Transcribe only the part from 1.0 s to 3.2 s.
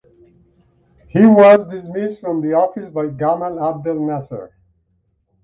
He was dismissed from the office by